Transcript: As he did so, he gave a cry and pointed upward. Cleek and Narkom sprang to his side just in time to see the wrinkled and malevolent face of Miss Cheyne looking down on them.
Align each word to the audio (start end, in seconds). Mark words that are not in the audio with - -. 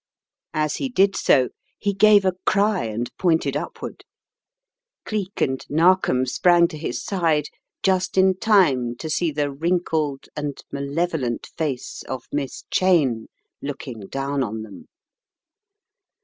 As 0.55 0.77
he 0.77 0.89
did 0.89 1.15
so, 1.15 1.49
he 1.77 1.93
gave 1.93 2.25
a 2.25 2.33
cry 2.47 2.85
and 2.85 3.15
pointed 3.19 3.55
upward. 3.55 4.03
Cleek 5.05 5.41
and 5.41 5.63
Narkom 5.69 6.25
sprang 6.25 6.67
to 6.69 6.77
his 6.79 7.03
side 7.03 7.45
just 7.83 8.17
in 8.17 8.35
time 8.39 8.95
to 8.95 9.11
see 9.11 9.29
the 9.29 9.51
wrinkled 9.51 10.25
and 10.35 10.57
malevolent 10.71 11.49
face 11.55 12.01
of 12.09 12.25
Miss 12.31 12.63
Cheyne 12.71 13.27
looking 13.61 14.07
down 14.07 14.41
on 14.41 14.63
them. 14.63 14.87